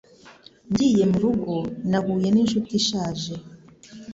[0.71, 1.53] Ngiye mu rugo,
[1.89, 3.33] nahuye n'inshuti ishaje.